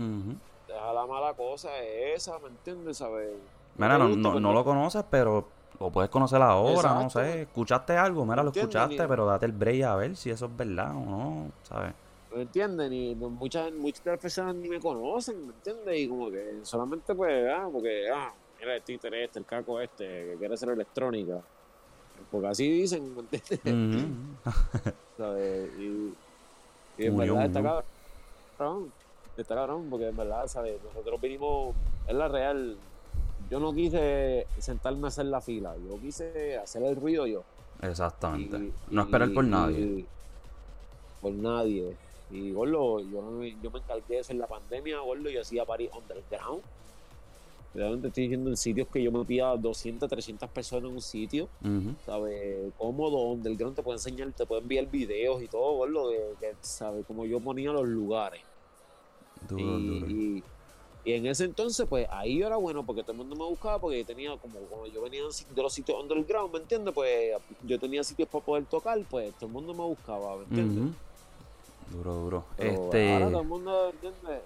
[0.67, 2.97] Deja la mala cosa esa, ¿me entiendes?
[2.97, 3.33] ¿Sabes?
[3.77, 5.45] Mira, no, no, no, lo conoces, pero
[5.79, 7.43] lo puedes conocer ahora, no sé.
[7.43, 10.91] Escuchaste algo, mira, lo escuchaste, pero date el break a ver si eso es verdad
[10.95, 11.93] o no, ¿sabes?
[12.35, 12.89] ¿Me entiendes?
[12.89, 15.97] Ni, muchas, muchas personas ni me conocen, ¿me entiendes?
[15.97, 20.05] Y como que solamente pues, ah, porque, ah, mira el títere este, el caco este,
[20.05, 21.39] que quiere ser electrónica.
[22.29, 23.59] Porque así dicen, ¿me entiendes?
[25.17, 25.69] ¿Sabes?
[25.79, 26.13] Y,
[26.97, 27.83] y en verdad está
[28.57, 28.91] cabrón.
[29.37, 30.81] Está cabrón, porque en verdad, ¿sabes?
[30.83, 31.75] Nosotros vinimos,
[32.07, 32.77] es la real,
[33.49, 37.43] yo no quise sentarme a hacer la fila, yo quise hacer el ruido yo.
[37.81, 38.71] Exactamente.
[38.89, 40.05] no esperar por nadie.
[41.21, 41.95] por nadie.
[42.31, 46.63] Y gordo, yo, yo me encargué de hacer la pandemia, gordo, yo hacía París underground.
[47.75, 51.49] Realmente estoy diciendo en sitios que yo me pida 200, 300 personas en un sitio,
[52.05, 52.71] ¿sabes?
[52.77, 57.05] Cómodo, underground, te puede enseñar, te puede enviar videos y todo, gordo, que, ¿sabes?
[57.05, 58.41] Como yo ponía los lugares.
[59.57, 60.43] y, y
[61.13, 63.99] en ese entonces, pues ahí yo era bueno porque todo el mundo me buscaba porque
[63.99, 66.93] yo tenía como cuando yo venía de los sitios underground, ¿me entiendes?
[66.95, 70.95] Pues yo tenía sitios para poder tocar, pues todo el mundo me buscaba, ¿me entiendes?
[71.91, 72.45] Duro, duro.
[72.57, 73.19] este...
[73.19, 74.41] todo el mundo, ¿entiendes?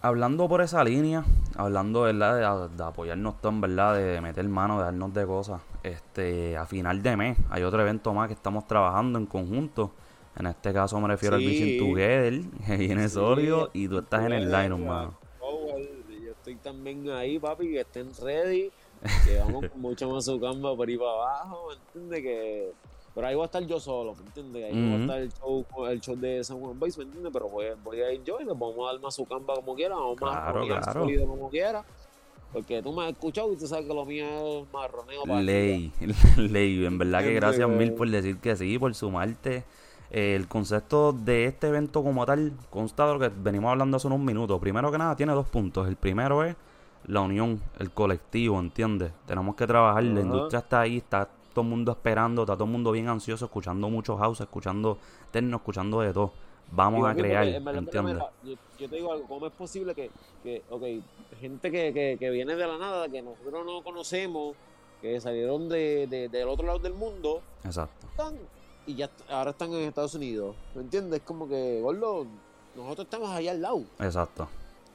[0.00, 1.24] Hablando por esa línea,
[1.56, 2.68] hablando ¿verdad?
[2.68, 3.96] De, apoyarnos todos, ¿verdad?
[3.96, 5.60] De meter mano, de darnos de cosas.
[5.82, 9.90] Este, a final de mes hay otro evento más que estamos trabajando en conjunto.
[10.36, 14.32] En este caso me refiero al Vision Together, que viene Sorio y tú estás en
[14.32, 15.21] el line, hermano
[16.30, 18.70] estoy también ahí, papi, que estén ready,
[19.24, 22.22] que vamos con mucho más su camba por ahí para abajo, ¿me entiendes?
[22.22, 22.72] Que...
[23.14, 24.64] Pero ahí voy a estar yo solo, ¿me entiendes?
[24.64, 27.30] Ahí va a estar el show, el show de San Juan Base, ¿me entiendes?
[27.32, 29.74] Pero voy, voy a ir yo y nos vamos a dar más su camba como
[29.74, 31.06] quiera, vamos claro, más claro.
[31.26, 31.84] como quiera.
[32.52, 35.22] Porque tú me has escuchado y tú sabes que lo mío es marroneo.
[35.22, 35.92] Para ley,
[36.36, 36.84] ley.
[36.84, 39.64] En verdad que gracias mil por decir que sí, por sumarte
[40.12, 44.20] el concepto de este evento como tal consta de lo que venimos hablando hace unos
[44.20, 44.60] minutos.
[44.60, 45.88] Primero que nada, tiene dos puntos.
[45.88, 46.54] El primero es
[47.06, 49.10] la unión, el colectivo, ¿entiendes?
[49.26, 52.70] Tenemos que trabajar, la industria está ahí, está todo el mundo esperando, está todo el
[52.70, 54.98] mundo bien ansioso, escuchando muchos house, escuchando
[55.30, 56.32] techno, escuchando de todo.
[56.70, 58.18] Vamos a crear, ¿entiendes?
[58.78, 60.10] Yo, te digo algo, ¿cómo es posible que,
[60.42, 60.82] que ok,
[61.40, 64.56] gente que, que, viene de la nada, que nosotros no conocemos,
[65.00, 68.06] que salieron de, del otro lado del mundo, Exacto
[68.86, 70.56] y ya ahora están en Estados Unidos.
[70.74, 71.20] ¿Me entiendes?
[71.20, 72.26] Es como que, gordo,
[72.76, 73.84] nosotros estamos allá al lado.
[74.00, 74.48] Exacto.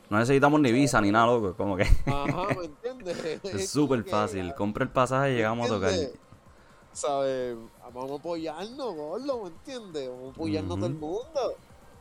[0.10, 1.54] No necesitamos ni visa ni nada, loco.
[1.56, 1.84] Como que.
[1.84, 3.44] Ajá, ¿me entiendes?
[3.44, 4.54] es súper fácil.
[4.56, 5.92] Compra el pasaje y llegamos a tocar.
[6.94, 7.58] ¿Sabes?
[7.94, 10.10] Vamos a apoyarnos, gordo, ¿me entiendes?
[10.10, 11.56] Vamos a apoyarnos todo el mundo.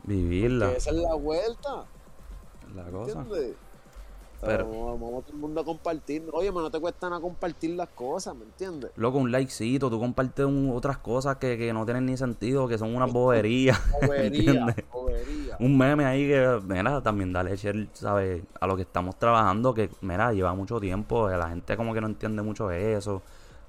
[0.04, 0.72] Vivirla.
[0.72, 1.84] esa es la vuelta.
[2.74, 3.20] La cosa.
[3.20, 3.56] ¿Entiendes?
[4.40, 6.24] Pero, vamos, a todo el mundo a compartir.
[6.32, 8.90] Oye, no te cuesta nada compartir las cosas, ¿me entiendes?
[8.96, 12.94] Loco, un likecito, tú compartes otras cosas que, que, no tienen ni sentido, que son
[12.94, 13.80] una boberías.
[14.02, 18.42] Bobería, Un meme ahí que, mira, también dale share, ¿sabes?
[18.60, 22.06] A lo que estamos trabajando, que, mira, lleva mucho tiempo, la gente como que no
[22.06, 23.22] entiende mucho eso,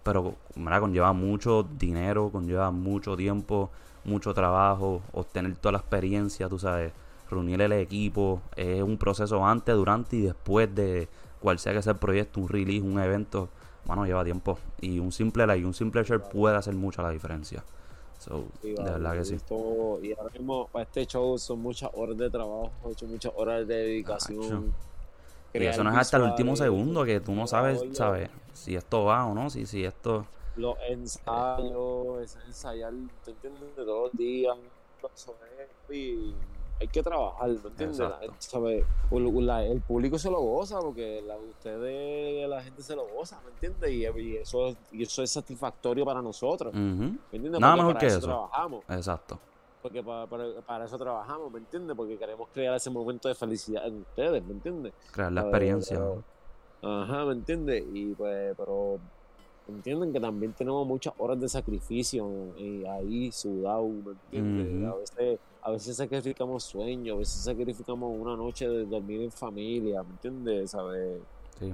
[0.03, 3.69] pero, mira, conlleva mucho dinero, conlleva mucho tiempo,
[4.03, 6.91] mucho trabajo, obtener toda la experiencia, tú sabes
[7.29, 11.07] reunir el equipo, es un proceso antes, durante y después de
[11.41, 13.49] cual sea que sea el proyecto, un release, un evento,
[13.85, 14.57] mano, lleva tiempo.
[14.81, 17.63] Y un simple like, un simple share puede hacer mucha la diferencia.
[18.19, 19.37] So, de verdad que sí.
[20.01, 24.73] y ahora mismo para este show son muchas horas de trabajo, muchas horas de dedicación.
[25.53, 28.29] Y eso no es hasta el último segundo que tú no sabes, ¿sabes?
[28.53, 30.25] Si esto va o no, si, si esto...
[30.55, 32.91] Los ensayos, ensayar,
[33.23, 33.75] ¿te entiendes?
[33.75, 34.57] De todos los días,
[35.89, 36.33] y
[36.79, 37.99] hay que trabajar, ¿me entiendes?
[39.09, 43.91] el público se lo goza porque la, ustedes, la gente se lo goza, ¿me entiendes?
[43.91, 47.59] Y, eso, y eso es satisfactorio para nosotros, ¿me entiendes?
[47.59, 48.19] Nada mejor que eso.
[48.19, 48.83] Trabajamos.
[48.89, 49.39] Exacto.
[49.81, 51.95] Porque para, para, eso trabajamos, ¿me entiendes?
[51.95, 54.93] Porque queremos crear ese momento de felicidad en ustedes, ¿me entiendes?
[55.11, 55.99] Crear la experiencia.
[56.81, 57.83] ajá, ¿me entiendes?
[57.93, 58.99] Y pues, pero
[59.67, 64.91] entienden que también tenemos muchas horas de sacrificio y ahí sudado, ¿me entiendes?
[64.91, 70.03] A veces a veces sacrificamos sueños, a veces sacrificamos una noche de dormir en familia,
[70.03, 70.71] ¿me entiendes?
[70.71, 71.19] ¿Sabes?
[71.59, 71.73] Sí,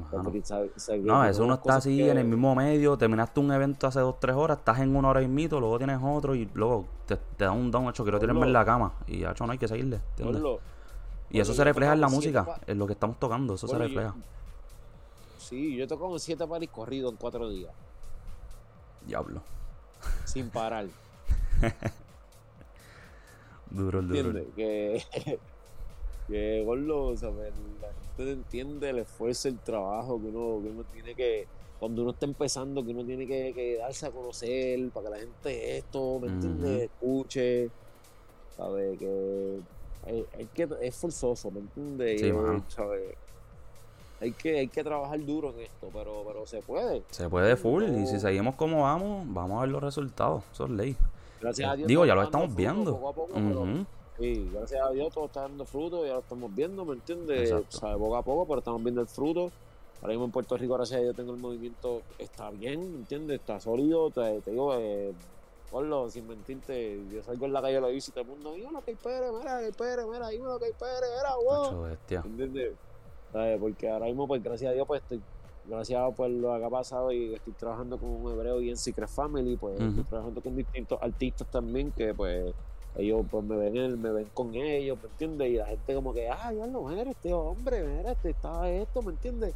[1.02, 4.34] no, eso uno está así en el mismo medio, terminaste un evento hace dos, tres
[4.34, 7.70] horas, estás en una hora y mito, luego tienes otro y luego te, da un
[7.70, 10.00] down, hecho, quiero tirarme en la cama y hecho no hay que seguirle.
[11.30, 14.16] y eso se refleja en la música, en lo que estamos tocando, eso se refleja.
[15.38, 17.74] Sí, yo he tocado siete paris corridos en cuatro días.
[19.06, 19.42] Diablo.
[20.24, 20.86] Sin parar.
[23.74, 24.46] Duro el duro.
[24.56, 25.04] Que,
[26.28, 27.54] que Gordo, ¿sabes?
[27.82, 31.48] la gente entiende el esfuerzo, el trabajo que uno, que uno tiene que,
[31.80, 35.78] cuando uno está empezando, que uno tiene que, darse a conocer para que la gente
[35.78, 36.84] esto, ¿me entiendes?
[36.84, 37.70] Escuche,
[38.56, 38.98] ¿sabes?
[39.00, 39.60] Que,
[40.06, 42.22] hay, que es forzoso, ¿me entiendes?
[42.22, 42.32] Sí,
[42.68, 43.16] ¿sabes?
[44.22, 47.04] Hay que, hay que trabajar duro en esto, pero, pero se puede.
[47.10, 50.72] Se puede full, y si seguimos como vamos, vamos a ver los resultados, eso es
[50.72, 50.96] ley.
[51.44, 51.88] Gracias a Dios.
[51.88, 52.94] Digo, ya lo estamos viendo.
[52.94, 53.34] Poco a poco,
[54.18, 57.52] sí, gracias a Dios todo está dando fruto, ya lo estamos viendo, ¿me entiendes?
[57.52, 59.52] O sea, poco a poco, pero estamos viendo el fruto.
[60.02, 63.40] Ahora mismo en Puerto Rico, gracias a Dios, tengo el movimiento, está bien, ¿me entiendes?
[63.40, 65.14] Está sólido, te, digo, eh,
[65.72, 68.82] Porlo, sin mentirte, yo salgo en la calle lo dice y todo el mundo, mira
[68.82, 71.98] que hay Pérez, mira que hay Pérez, mira, lo que hay Pérez, mira, wow.
[72.26, 72.74] ¿Entiendes?
[73.32, 73.60] ¿Sabes?
[73.60, 75.22] Porque ahora mismo, pues gracias a Dios, pues estoy
[75.68, 78.78] gracias por pues, lo que ha pasado y estoy trabajando con un hebreo y en
[78.78, 82.54] Secret Family, pues estoy trabajando con distintos artistas también que pues
[82.96, 85.50] ellos pues me ven me ven con ellos, ¿me entiendes?
[85.52, 89.02] Y la gente como que, ah, ya no eres este hombre, mira, este está esto,
[89.02, 89.56] ¿me entiendes?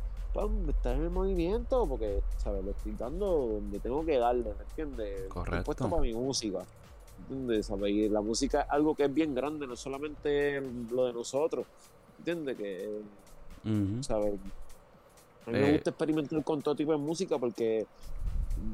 [0.70, 2.64] está en el movimiento porque, ¿sabes?
[2.64, 5.28] Lo estoy dando donde tengo que darle, ¿me entiendes?
[5.30, 5.66] Correcto.
[5.66, 6.60] puesto para mi música,
[7.22, 7.66] ¿entiendes?
[7.66, 7.92] ¿Sabes?
[7.92, 11.66] Y la música es algo que es bien grande, no solamente lo de nosotros,
[12.20, 12.56] ¿entiendes?
[12.56, 13.02] Que,
[14.02, 14.34] ¿sabes?
[15.48, 17.88] A mí me eh, gusta experimentar con todo tipo de música porque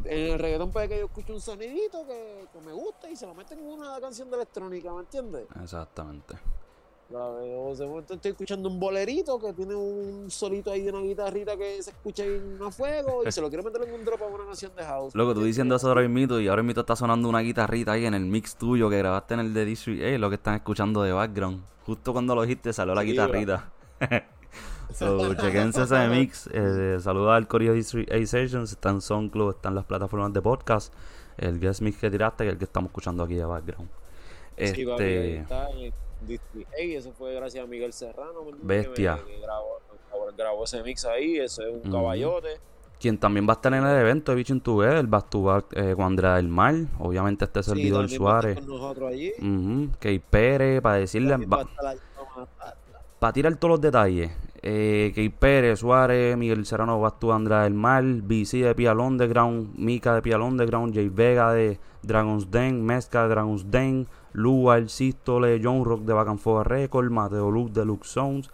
[0.05, 3.35] en el reggaetón puede que yo escuche un sonidito que, me gusta y se lo
[3.35, 5.45] meten en una canción de electrónica, ¿me entiendes?
[5.61, 6.35] Exactamente.
[7.11, 11.83] O momento estoy escuchando un bolerito que tiene un solito ahí de una guitarrita que
[11.83, 14.45] se escucha en a fuego y se lo quiero meter en un drop a una
[14.45, 15.13] canción de house.
[15.13, 18.15] Loco, tú diciendo eso ahora mismo y ahora mismo está sonando una guitarrita ahí en
[18.15, 21.11] el mix tuyo que grabaste en el de District A, lo que están escuchando de
[21.11, 21.63] background.
[21.85, 23.71] Justo cuando lo dijiste salió la guitarrita.
[24.93, 26.47] So, chequense ese mix.
[26.51, 28.71] Eh, saluda al Corio A Sessions.
[28.71, 30.93] Está en SoundCloud, está en las plataformas de podcast.
[31.37, 33.89] El guest mix que tiraste, el que estamos escuchando aquí de background.
[34.55, 35.37] Este.
[35.37, 35.93] está en
[36.77, 38.45] eso fue gracias a Miguel Serrano.
[38.61, 39.19] Bestia.
[40.37, 41.37] grabó, ese mix ahí.
[41.37, 42.59] Ese es un caballote.
[42.99, 45.93] Quien también va a estar en el evento de Bicho Together, va a estar eh,
[45.93, 48.59] con Andrea del Mar, obviamente este servidor Suárez.
[48.59, 49.33] Con nosotros allí.
[50.29, 51.37] Pérez, para decirle.
[53.19, 54.31] para tirar todos los detalles,
[54.63, 60.15] eh, Key Pérez, Suárez, Miguel Serrano, Bastú, Andra del Mar, BC de Pial Underground, Mika
[60.15, 65.83] de Pial Underground, Jay Vega de Dragon's Den, Mezca de Dragon's Den, Lugar, Sistole, John
[65.83, 66.29] Rock de Back
[66.65, 68.49] Record, Mateo Luke de Luke Sounds.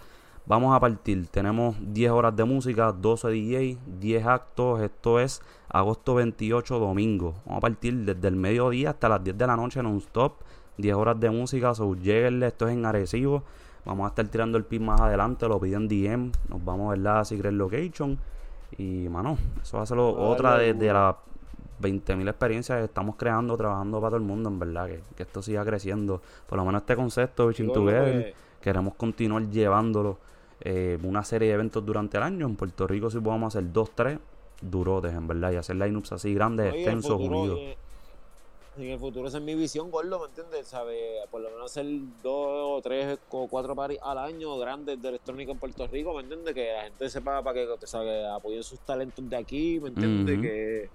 [0.48, 6.16] Vamos a partir, tenemos 10 horas de música, 12 DJ, 10 actos, esto es agosto
[6.16, 7.36] 28, domingo.
[7.46, 10.42] Vamos a partir desde el mediodía hasta las 10 de la noche non-stop,
[10.78, 13.44] 10 horas de música, so lleguenle, esto es en Arecibo.
[13.86, 17.00] Vamos a estar tirando el pin más adelante, lo piden DM, nos vamos a ver
[17.00, 18.18] la Secret Location.
[18.78, 21.16] Y, mano, eso va a ser otra de, las
[21.82, 25.66] 20.000 experiencias que estamos creando, trabajando para todo el mundo, en verdad, que, esto siga
[25.66, 26.22] creciendo.
[26.48, 30.18] Por lo menos este concepto, Bitching Together, queremos continuar llevándolo
[30.62, 32.46] eh, una serie de eventos durante el año.
[32.46, 34.20] En Puerto Rico, si podemos hacer dos, tres,
[34.62, 37.60] durotes, en verdad, y hacer lineups así grandes, extensos, unidos
[38.80, 40.68] en el futuro esa es mi visión, gordo, ¿me entiendes?
[40.68, 41.20] ¿Sabe?
[41.30, 41.86] Por lo menos hacer
[42.24, 46.22] dos o tres o cuatro paris al año grandes de electrónica en Puerto Rico, ¿me
[46.22, 46.54] entiendes?
[46.54, 48.28] Que la gente sepa para que, ¿sabe?
[48.28, 50.42] apoyen sus talentos de aquí, ¿me entiendes?
[50.42, 50.90] Que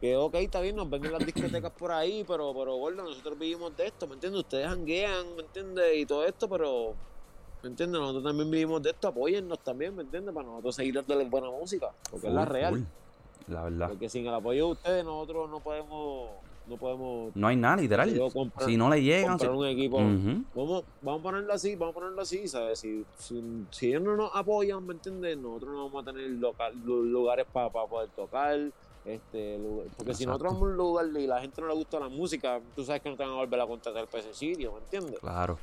[0.00, 3.38] que ok, está bien, nos ven en las discotecas por ahí, pero, pero gordo, nosotros
[3.38, 4.42] vivimos de esto, ¿me entiendes?
[4.42, 5.96] Ustedes hanguean, ¿me entiendes?
[5.96, 6.94] Y todo esto, pero,
[7.62, 8.00] ¿me entiendes?
[8.00, 10.32] Nosotros también vivimos de esto, apóyennos también, ¿me entiendes?
[10.32, 12.86] Para nosotros seguir dándoles buena música, porque es la real.
[13.48, 13.88] la verdad.
[13.88, 16.30] Porque sin el apoyo de ustedes nosotros no podemos
[16.68, 18.12] no podemos no hay nada literal
[18.64, 22.46] si no le llegan un equipo vamos, vamos a ponerlo así vamos a ponerlo así
[22.48, 23.04] sabes si,
[23.70, 27.70] si, ellos no nos apoyan me entiendes nosotros no vamos a tener local, lugares para
[27.70, 28.58] poder tocar
[29.04, 29.58] este
[29.96, 32.60] porque si nosotros vamos a un lugar y la gente no le gusta la música
[32.76, 35.18] tú sabes que no te van a volver a contratar el PC Sirio ¿me entiendes?
[35.20, 35.58] claro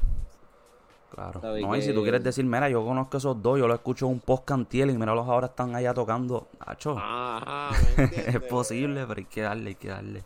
[1.16, 1.40] Claro.
[1.42, 4.14] No, y si tú quieres decir, mira, yo conozco esos dos, yo lo escucho en
[4.14, 6.48] un post cantiel y mira, los ahora están allá tocando.
[6.60, 6.98] Acho.
[6.98, 10.24] Ajá, es posible, pero hay que darle, hay que darle.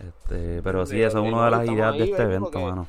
[0.00, 2.86] Este, pero sí, eso es una de las ideas de este evento, mano.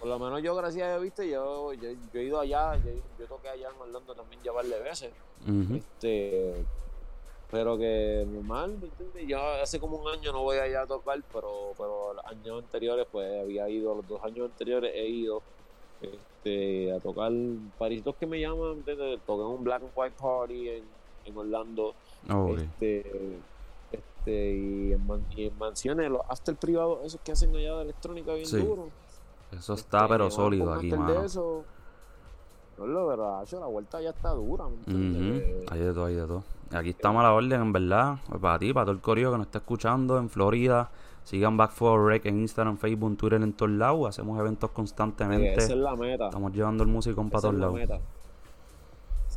[0.00, 3.48] Por lo menos yo, gracias a Dios, viste, yo, yo, he ido allá, yo, toqué
[3.48, 5.12] allá en Orlando también llevarle veces.
[5.74, 6.64] Este
[7.54, 9.28] pero que normal, ¿me entiendes?
[9.28, 13.06] Yo hace como un año no voy allá a tocar, pero, pero los años anteriores,
[13.12, 15.40] pues había ido, los dos años anteriores he ido
[16.02, 17.30] este, a tocar
[17.78, 19.20] paritos que me llaman, ¿entiendes?
[19.24, 20.84] Toqué un Black and White Party en,
[21.26, 21.94] en Orlando.
[22.58, 23.04] este,
[24.24, 28.50] este, y en, en, mansiones, los after privados, esos que hacen allá de electrónica bien
[28.50, 28.88] duro.
[29.52, 31.20] Eso está este, pero sólido aquí, mano.
[31.20, 31.64] De eso,
[32.78, 34.64] no lo verdad, la vuelta ya está dura.
[34.86, 36.42] Hay de todo, hay de todo.
[36.72, 38.16] Aquí estamos a la orden, en verdad.
[38.28, 40.90] Pues para ti, para todo el correo que nos está escuchando en Florida.
[41.22, 44.08] Sigan Back for Rec en Instagram, Facebook, Twitter, en todos lados.
[44.08, 45.54] Hacemos eventos constantemente.
[45.54, 46.26] esa es la meta.
[46.26, 47.80] Estamos llevando el músico para todos lados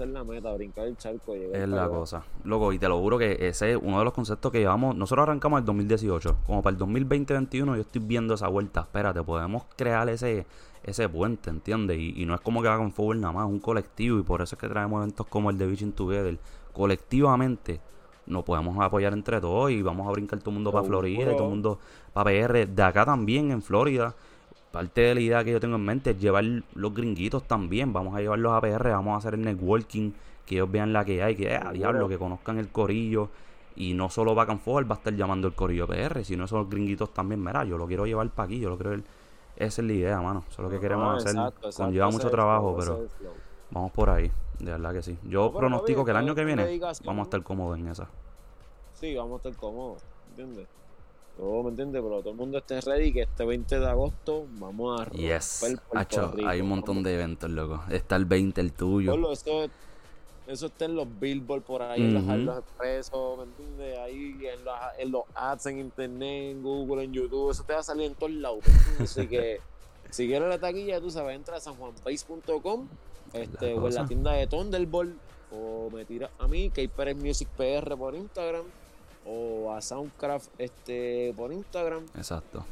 [0.04, 1.34] es la meta, brincar el charco.
[1.34, 2.24] es la cosa.
[2.44, 4.96] Loco, y te lo juro que ese es uno de los conceptos que llevamos.
[4.96, 6.38] Nosotros arrancamos el 2018.
[6.46, 8.82] Como para el 2020-2021 yo estoy viendo esa vuelta.
[8.82, 10.46] Espérate, podemos crear ese
[10.88, 12.00] ese puente, ¿entiendes?
[12.00, 14.20] Y, no es como que hagan fútbol nada más, es un colectivo.
[14.20, 16.40] Y por eso es que traemos eventos como el de Vision Together.
[16.74, 17.82] Colectivamente
[18.26, 21.36] nos podemos apoyar entre todos y vamos a brincar todo el mundo para Florida y
[21.36, 21.80] todo el mundo
[22.14, 22.68] para PR.
[22.68, 24.16] De acá también en Florida
[24.78, 26.44] parte de la idea que yo tengo en mente es llevar
[26.76, 27.94] los gringuitos también.
[27.94, 30.12] Vamos a llevarlos a PR, vamos a hacer el networking,
[30.46, 33.30] que ellos vean la que hay, que a diablo, que conozcan el corillo.
[33.76, 37.12] Y no solo Back Forward va a estar llamando el corillo PR, sino esos gringuitos
[37.12, 37.44] también.
[37.44, 39.04] Mira, yo lo quiero llevar para aquí, yo lo quiero ver.
[39.56, 40.44] Esa es la idea, mano.
[40.48, 41.36] Eso es lo que queremos hacer.
[41.76, 43.08] Conlleva mucho trabajo, pero
[43.72, 44.32] vamos por ahí.
[44.60, 45.18] De verdad que sí.
[45.24, 48.08] Yo pronostico que el año que viene vamos a estar cómodos en esa.
[48.94, 50.68] Sí, vamos a estar cómodos, ¿entiendes?
[51.38, 52.02] Todo, ¿me entiendes?
[52.02, 55.64] Pero todo el mundo esté ready que este 20 de agosto vamos a romper yes.
[56.46, 57.84] hay un montón de eventos, loco.
[57.92, 59.32] Está el 20, el tuyo.
[59.32, 59.70] eso,
[60.48, 64.00] eso está en los billboards por ahí, en los expresos, ¿me entiendes?
[64.00, 67.80] Ahí en los, en los ads en internet, en Google, en YouTube, eso te va
[67.80, 68.60] a salir en todos lados.
[69.00, 69.60] Así que
[70.10, 72.88] si quieres la taquilla, tú sabes, entra a sanjuanpace.com
[73.34, 75.16] este, o en la tienda de Thunderbolt
[75.52, 78.64] o me tiras a mí, que hay Music PR por Instagram
[79.28, 82.06] o a Soundcraft este por Instagram.
[82.16, 82.66] Exacto.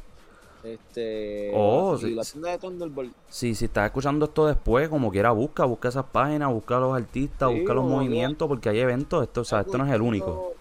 [0.64, 3.14] Este, oh, sí, la tienda de Thunderbolt.
[3.30, 6.96] Sí, si estás escuchando esto después, como quiera, busca, busca esas páginas, busca a los
[6.96, 10.54] artistas, busca los movimientos, porque hay eventos, esto, o sea, esto no es el único.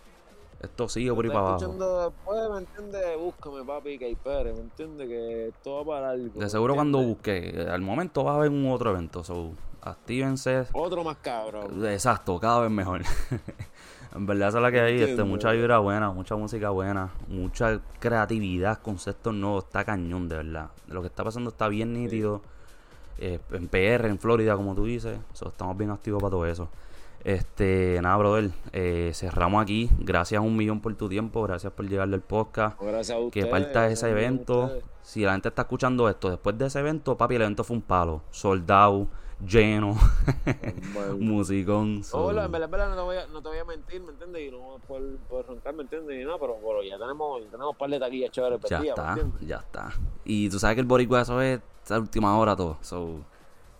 [0.60, 1.66] Esto sigue por ahí para abajo.
[1.68, 3.18] después, ¿me entiendes?
[3.18, 5.08] Búscame, papi, que hay Pérez, ¿me entiendes?
[5.08, 6.38] Que esto va para algo.
[6.38, 10.66] De seguro cuando busque, al momento va a haber un otro evento, so, actívense.
[10.72, 11.84] Otro más cabrón.
[11.86, 13.02] Exacto, cada vez mejor.
[14.14, 17.80] En verdad esa es la que hay, este, mucha vibra buena, mucha música buena, mucha
[17.98, 20.70] creatividad, conceptos nuevos, está cañón de verdad.
[20.86, 22.40] Lo que está pasando está bien nítido.
[23.18, 25.18] Eh, en PR, en Florida, como tú dices.
[25.32, 26.68] estamos bien activos para todo eso.
[27.24, 29.90] Este, nada, brother, eh, cerramos aquí.
[29.98, 32.80] Gracias un millón por tu tiempo, gracias por llegar del podcast.
[32.80, 34.70] Gracias a ustedes, que falta ese evento.
[35.02, 37.82] Si la gente está escuchando esto, después de ese evento, papi, el evento fue un
[37.82, 38.22] palo.
[38.30, 39.08] Soldado
[39.46, 39.96] lleno,
[41.18, 42.02] musicón.
[42.12, 44.42] Hola, en verdad, no, te voy a, no te voy a mentir, ¿me entiendes?
[44.42, 46.20] Y no por, por roncar, ¿me entiendes?
[46.20, 49.16] Y nada, pero bueno, ya tenemos, ya tenemos un par de taquillas chéveres Ya está,
[49.40, 49.92] ya está.
[50.24, 53.20] Y tú sabes que el boricua eso es a última hora todo, so,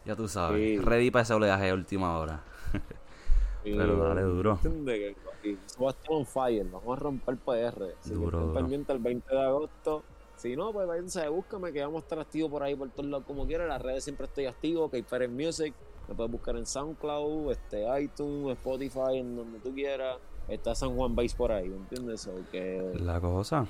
[0.04, 2.42] ya tú sabes, ready para ese oleaje a última hora.
[3.64, 4.58] pero dale duro.
[4.62, 5.16] ¿Entiendes?
[5.42, 7.94] Eso va a estar on fire, vamos a romper PR.
[8.00, 8.54] Si duro, duro.
[8.54, 10.02] pendiente el 20 de agosto
[10.44, 13.24] si no, pues váyanse, búscame que vamos a estar activos por ahí por todos lados
[13.26, 13.66] como quieras.
[13.66, 15.72] las redes siempre estoy activo, que hay Music,
[16.06, 20.18] me puedes buscar en SoundCloud, este, iTunes, Spotify, en donde tú quieras.
[20.46, 22.28] Está San Juan Base por ahí, ¿me entiendes?
[22.52, 22.92] que...
[23.00, 23.66] La cosa.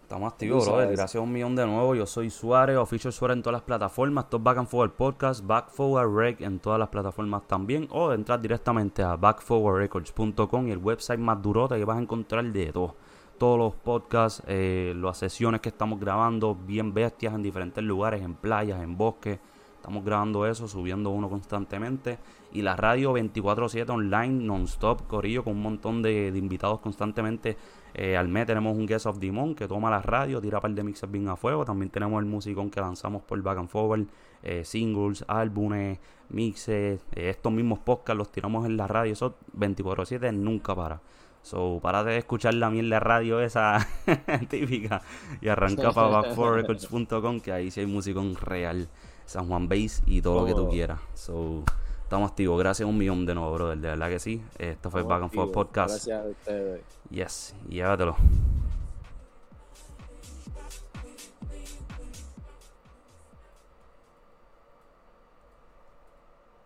[0.00, 0.92] Estamos activos, brother.
[0.92, 1.94] Gracias a un millón de nuevo.
[1.94, 4.30] Yo soy Suárez, Official Suárez en todas las plataformas.
[4.30, 7.86] Top Back and Forward Podcast, Back Forward Rec en todas las plataformas también.
[7.90, 12.72] O entrar directamente a backforwardrecords.com y el website más durota que vas a encontrar de
[12.72, 12.94] todo
[13.38, 18.34] todos los podcasts, eh, las sesiones que estamos grabando, bien bestias en diferentes lugares, en
[18.34, 19.38] playas, en bosques.
[19.76, 22.18] Estamos grabando eso, subiendo uno constantemente.
[22.52, 27.56] Y la radio 24-7 online, non-stop, Corillo, con un montón de, invitados constantemente.
[27.94, 30.82] Eh, al mes tenemos un Guest of Demon que toma la radio, tira par de
[30.82, 31.64] mixes bien a fuego.
[31.64, 34.06] También tenemos el musicón que lanzamos por Back and Forward,
[34.42, 37.00] eh, singles, álbumes, mixes.
[37.12, 39.12] estos mismos podcasts los tiramos en la radio.
[39.12, 41.00] Eso 24-7 nunca para.
[41.42, 43.86] So, párate de escuchar la mierda de radio esa
[44.48, 45.02] típica
[45.40, 48.88] y arranca para backforrecords.com que ahí sí hay música real,
[49.24, 50.70] San Juan Bass y todo lo que tú oh.
[50.70, 51.00] quieras.
[51.14, 51.64] So,
[52.02, 52.58] estamos activos.
[52.58, 53.78] Gracias un millón de nuevo, brother.
[53.78, 54.42] De verdad que sí.
[54.58, 56.06] Esto fue Back and Forth Podcast.
[56.06, 56.82] Gracias a ustedes.
[57.10, 58.16] Yes, llévatelo.